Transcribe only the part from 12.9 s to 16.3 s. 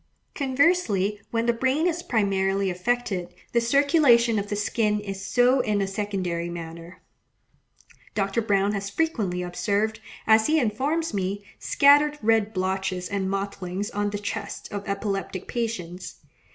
and mottlings on the chests of epileptic patients.